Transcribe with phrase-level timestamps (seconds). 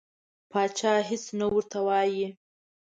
[0.51, 2.25] پاچا هیڅ نه ورته وایي.